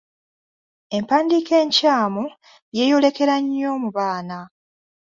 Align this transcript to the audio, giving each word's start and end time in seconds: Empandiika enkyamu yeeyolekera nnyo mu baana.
Empandiika 0.97 1.53
enkyamu 1.63 2.23
yeeyolekera 2.77 3.35
nnyo 3.43 3.71
mu 3.83 3.89
baana. 3.95 4.39